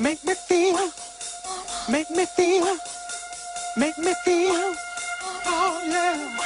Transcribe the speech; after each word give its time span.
Make 0.00 0.24
me 0.24 0.34
feel, 0.34 0.92
make 1.90 2.08
me 2.10 2.24
feel, 2.24 2.76
make 3.76 3.98
me 3.98 4.14
feel, 4.24 4.74
oh 5.44 5.82
yeah. 5.88 6.38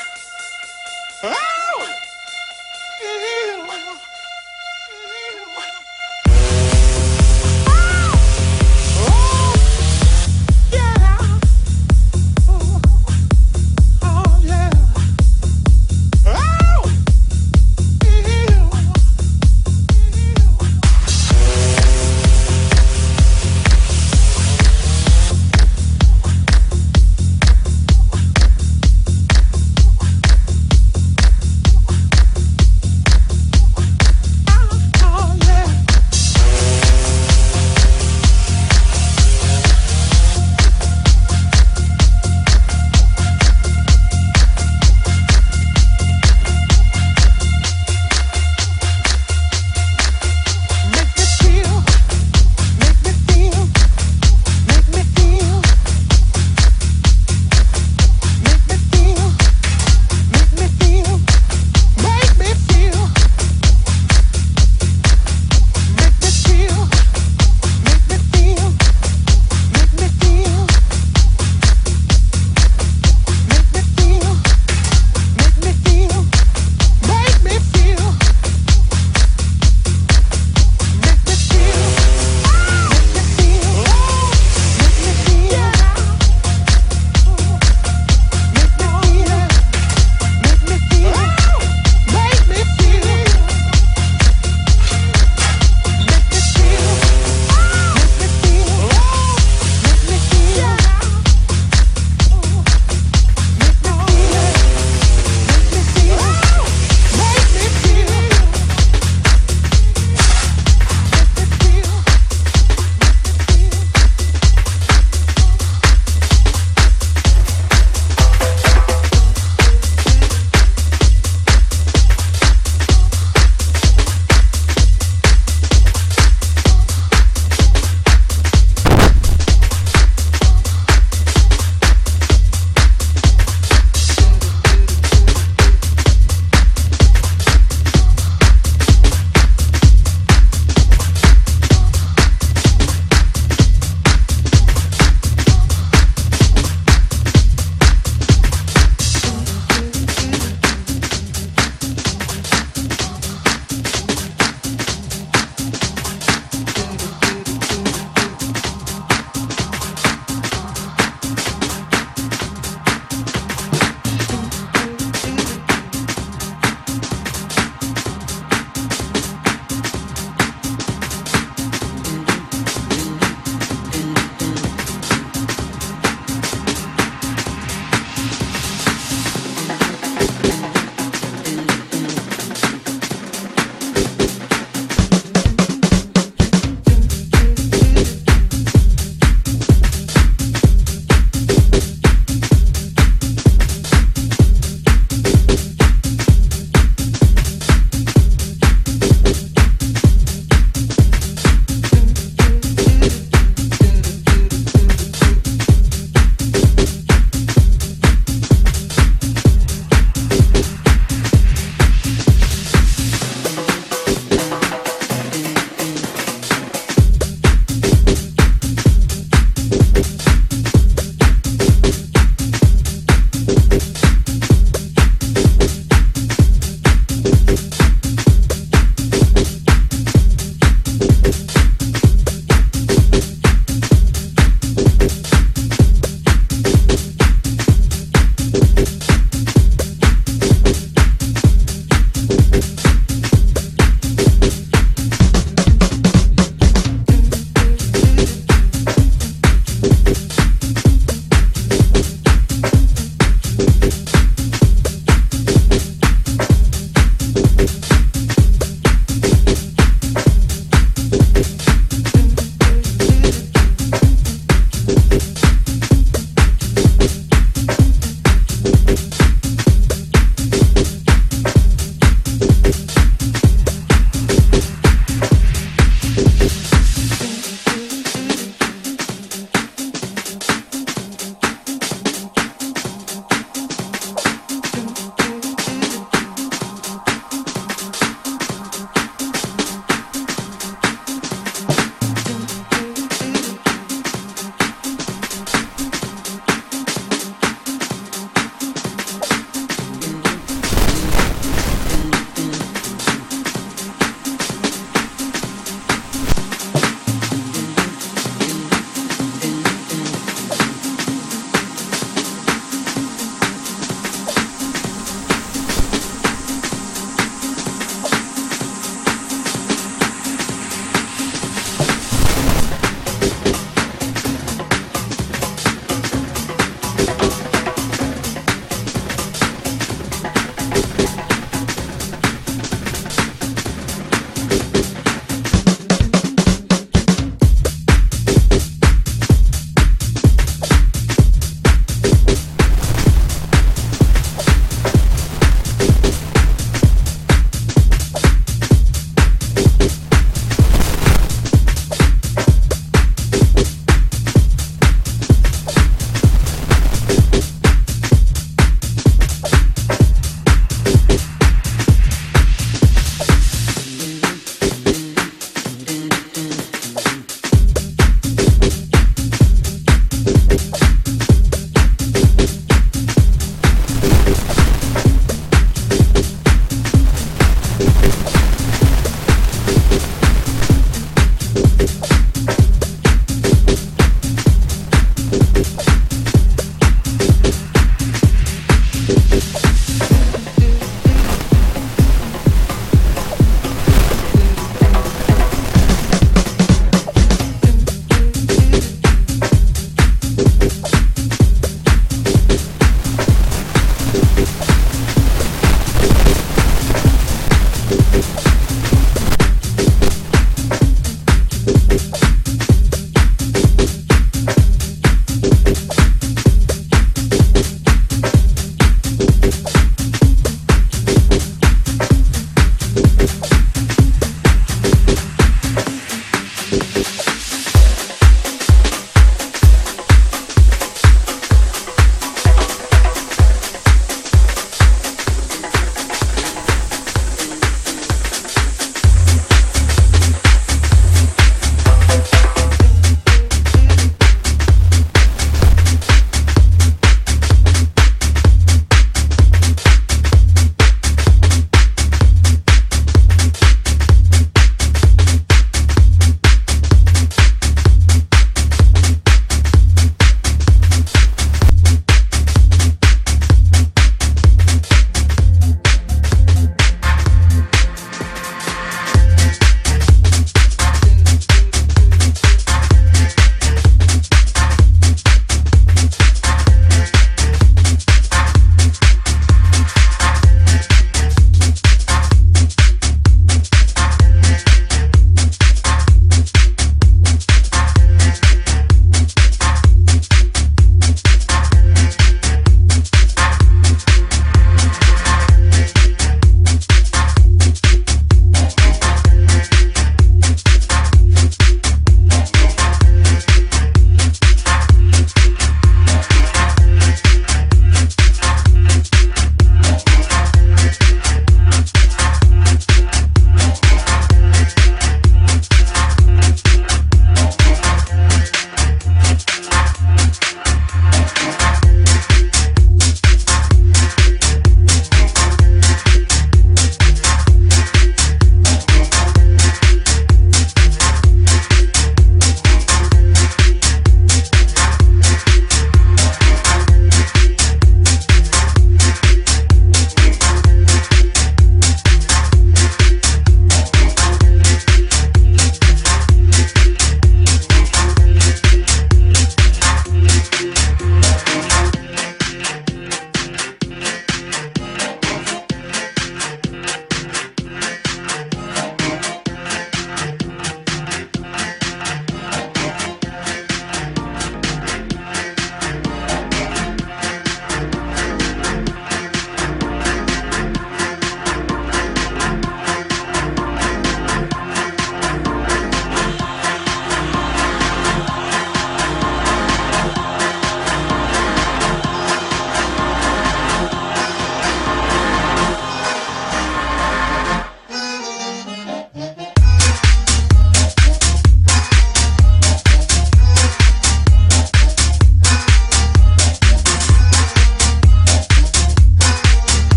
Ah! 1.24 1.51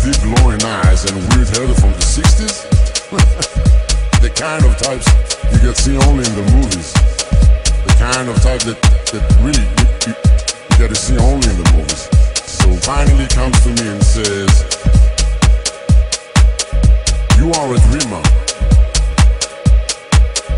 Deep 0.00 0.16
glowing 0.22 0.62
eyes 0.64 1.04
and 1.04 1.14
weird 1.28 1.48
hair 1.52 1.68
from 1.76 1.92
the 1.92 2.00
60s. 2.00 2.64
the 4.24 4.30
kind 4.32 4.64
of 4.64 4.72
types 4.80 5.04
you 5.52 5.60
get 5.60 5.76
see 5.76 5.92
only 6.08 6.24
in 6.24 6.34
the 6.40 6.46
movies. 6.56 6.94
The 7.84 7.94
kind 8.00 8.30
of 8.30 8.36
type 8.40 8.64
that, 8.64 8.80
that 9.12 9.20
really 9.44 9.60
you, 9.60 9.86
you, 10.08 10.14
you 10.16 10.76
get 10.80 10.88
to 10.88 10.96
see 10.96 11.18
only 11.20 11.44
in 11.52 11.56
the 11.60 11.68
movies. 11.76 12.08
So 12.48 12.72
finally 12.80 13.28
comes 13.28 13.60
to 13.60 13.76
me 13.76 13.92
and 13.92 14.00
says, 14.00 14.64
You 17.36 17.52
are 17.60 17.68
a 17.68 17.80
dreamer. 17.92 18.24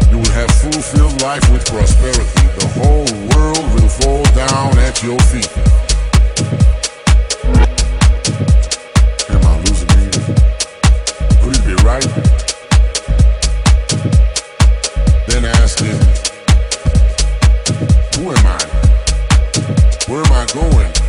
You 0.06 0.22
will 0.22 0.34
have 0.38 0.54
fulfilled 0.54 1.20
life 1.20 1.42
with 1.50 1.66
prosperity. 1.66 2.46
The 2.62 2.68
whole 2.78 3.10
world 3.34 3.66
will 3.74 3.90
fall 3.90 4.22
down 4.38 4.78
at 4.78 5.02
your 5.02 5.18
feet. 5.34 5.50
Right? 11.82 12.04
Then 15.26 15.44
asked 15.44 15.80
him, 15.80 15.98
Who 18.16 18.30
am 18.30 18.46
I? 18.46 18.58
Where 20.06 20.24
am 20.24 20.32
I 20.32 20.46
going? 20.52 21.01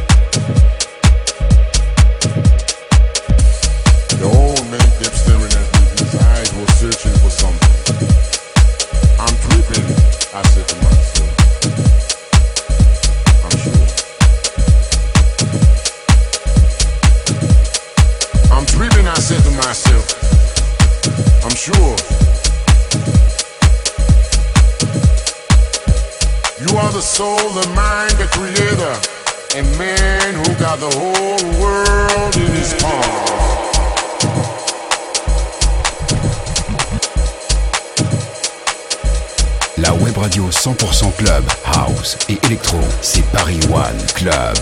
Soul, 27.23 27.49
the 27.61 27.67
mind, 27.73 28.13
the 28.21 28.27
creator, 28.35 28.95
a 29.59 29.63
man 29.77 30.29
who 30.39 30.49
got 30.65 30.77
the 30.85 30.91
whole 30.99 31.43
world 31.61 32.33
in 32.43 32.51
his 32.59 32.73
palm. 32.81 33.11
La 39.77 39.93
web 40.03 40.17
radio 40.17 40.49
100% 40.49 41.15
club, 41.17 41.45
house 41.63 42.17
et 42.29 42.37
électro, 42.45 42.79
c'est 43.01 43.25
Paris 43.31 43.59
One 43.71 43.99
Club. 44.15 44.57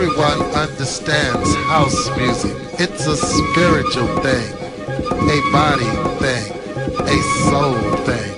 everyone 0.00 0.40
understands 0.54 1.56
house 1.66 2.16
music. 2.16 2.56
It's 2.78 3.04
a 3.08 3.16
spiritual 3.16 4.06
thing, 4.22 4.54
a 5.10 5.40
body 5.50 5.90
thing, 6.20 6.52
a 7.00 7.18
soul 7.50 7.74
thing, 8.06 8.30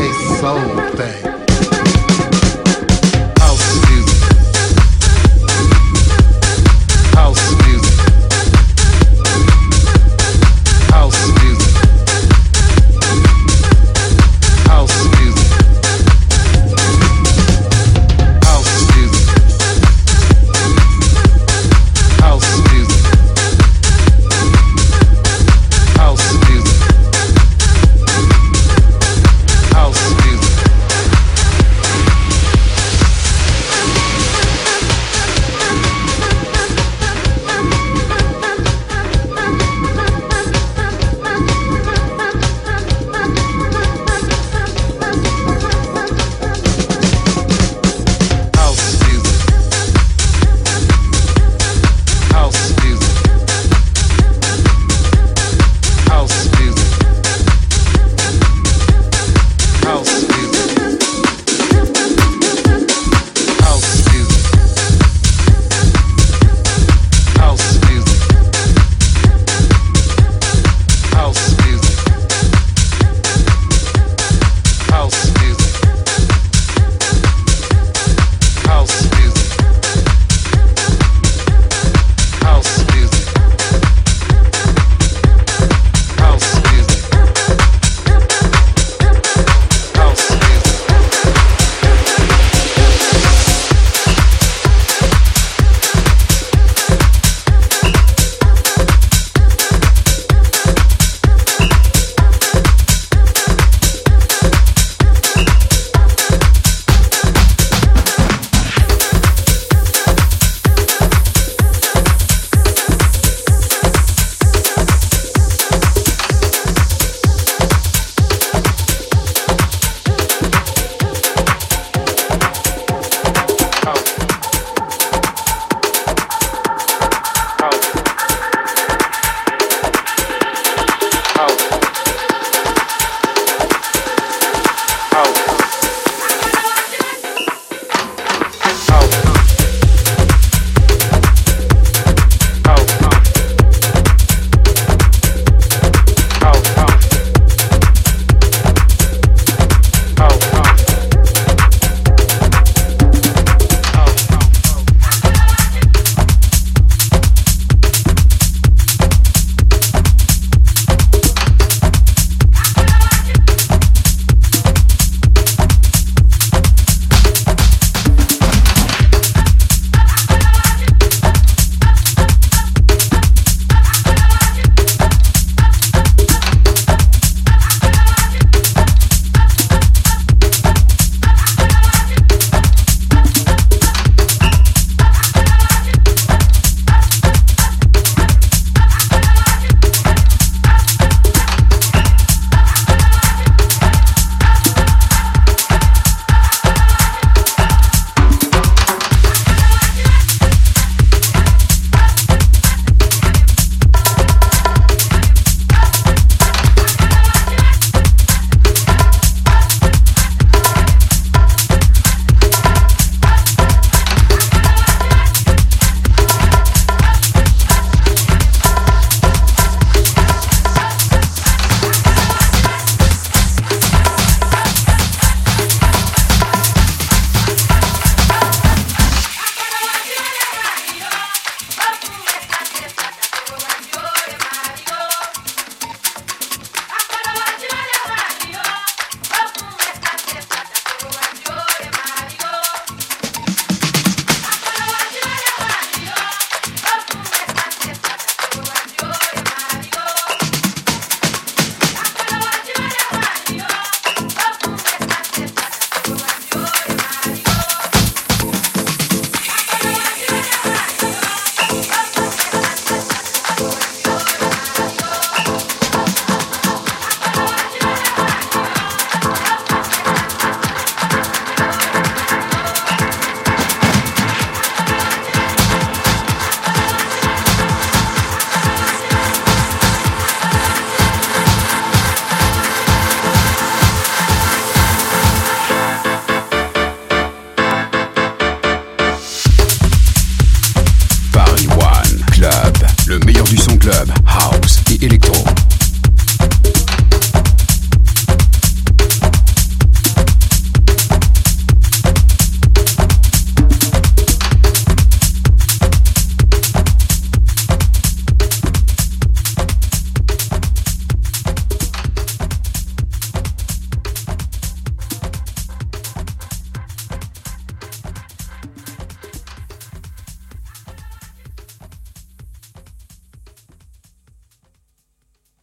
a 0.00 0.12
soul 0.40 0.90
thing. 0.96 1.35